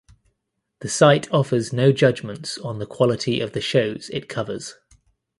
[0.79, 4.73] The site offers no judgments on the quality of the shows it covers.